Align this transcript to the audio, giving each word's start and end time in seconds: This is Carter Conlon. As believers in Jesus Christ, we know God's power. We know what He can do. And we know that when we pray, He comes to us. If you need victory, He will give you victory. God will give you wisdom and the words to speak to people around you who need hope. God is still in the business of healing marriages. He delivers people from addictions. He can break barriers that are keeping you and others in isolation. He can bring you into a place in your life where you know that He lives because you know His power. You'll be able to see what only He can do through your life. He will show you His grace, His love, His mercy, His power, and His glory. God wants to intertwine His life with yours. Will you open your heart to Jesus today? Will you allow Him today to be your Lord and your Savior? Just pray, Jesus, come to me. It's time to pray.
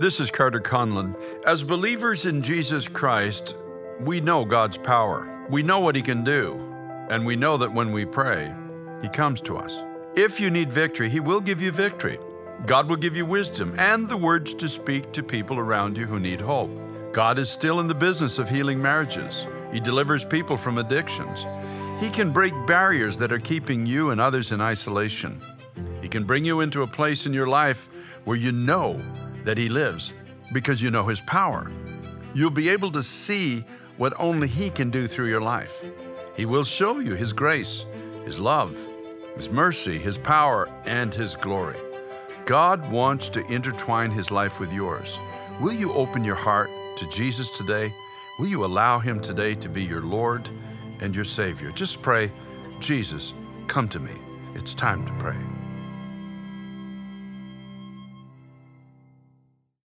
This 0.00 0.18
is 0.18 0.30
Carter 0.30 0.60
Conlon. 0.60 1.14
As 1.46 1.62
believers 1.62 2.24
in 2.24 2.42
Jesus 2.42 2.88
Christ, 2.88 3.54
we 4.00 4.18
know 4.18 4.44
God's 4.44 4.78
power. 4.78 5.46
We 5.50 5.62
know 5.62 5.78
what 5.78 5.94
He 5.94 6.00
can 6.00 6.24
do. 6.24 6.58
And 7.10 7.26
we 7.26 7.36
know 7.36 7.58
that 7.58 7.72
when 7.72 7.92
we 7.92 8.06
pray, 8.06 8.52
He 9.02 9.10
comes 9.10 9.42
to 9.42 9.58
us. 9.58 9.76
If 10.16 10.40
you 10.40 10.50
need 10.50 10.72
victory, 10.72 11.10
He 11.10 11.20
will 11.20 11.40
give 11.40 11.60
you 11.60 11.70
victory. 11.70 12.18
God 12.64 12.88
will 12.88 12.96
give 12.96 13.14
you 13.14 13.26
wisdom 13.26 13.74
and 13.78 14.08
the 14.08 14.16
words 14.16 14.54
to 14.54 14.70
speak 14.70 15.12
to 15.12 15.22
people 15.22 15.58
around 15.58 15.98
you 15.98 16.06
who 16.06 16.18
need 16.18 16.40
hope. 16.40 16.70
God 17.12 17.38
is 17.38 17.50
still 17.50 17.78
in 17.78 17.86
the 17.86 17.94
business 17.94 18.38
of 18.38 18.48
healing 18.48 18.80
marriages. 18.80 19.46
He 19.70 19.80
delivers 19.80 20.24
people 20.24 20.56
from 20.56 20.78
addictions. 20.78 21.44
He 22.02 22.08
can 22.08 22.32
break 22.32 22.54
barriers 22.66 23.18
that 23.18 23.32
are 23.32 23.38
keeping 23.38 23.84
you 23.84 24.10
and 24.10 24.20
others 24.20 24.50
in 24.50 24.62
isolation. 24.62 25.42
He 26.00 26.08
can 26.08 26.24
bring 26.24 26.44
you 26.44 26.60
into 26.60 26.82
a 26.82 26.86
place 26.86 27.26
in 27.26 27.32
your 27.32 27.48
life 27.48 27.88
where 28.24 28.36
you 28.36 28.50
know 28.50 29.00
that 29.44 29.58
He 29.58 29.68
lives 29.68 30.12
because 30.52 30.82
you 30.82 30.90
know 30.90 31.06
His 31.06 31.20
power. 31.20 31.70
You'll 32.34 32.50
be 32.50 32.68
able 32.68 32.90
to 32.92 33.02
see 33.02 33.64
what 33.96 34.18
only 34.18 34.48
He 34.48 34.70
can 34.70 34.90
do 34.90 35.06
through 35.06 35.28
your 35.28 35.40
life. 35.40 35.84
He 36.36 36.46
will 36.46 36.64
show 36.64 36.98
you 36.98 37.14
His 37.14 37.32
grace, 37.32 37.86
His 38.24 38.38
love, 38.38 38.76
His 39.36 39.48
mercy, 39.48 39.98
His 39.98 40.18
power, 40.18 40.68
and 40.84 41.14
His 41.14 41.36
glory. 41.36 41.78
God 42.44 42.90
wants 42.90 43.28
to 43.30 43.46
intertwine 43.46 44.10
His 44.10 44.30
life 44.30 44.60
with 44.60 44.72
yours. 44.72 45.18
Will 45.60 45.72
you 45.72 45.92
open 45.92 46.24
your 46.24 46.34
heart 46.34 46.70
to 46.98 47.08
Jesus 47.08 47.50
today? 47.56 47.92
Will 48.38 48.48
you 48.48 48.64
allow 48.64 48.98
Him 48.98 49.20
today 49.20 49.54
to 49.56 49.68
be 49.68 49.82
your 49.82 50.02
Lord 50.02 50.48
and 51.00 51.14
your 51.14 51.24
Savior? 51.24 51.70
Just 51.70 52.02
pray, 52.02 52.32
Jesus, 52.80 53.32
come 53.68 53.88
to 53.88 54.00
me. 54.00 54.12
It's 54.54 54.74
time 54.74 55.06
to 55.06 55.12
pray. 55.12 55.53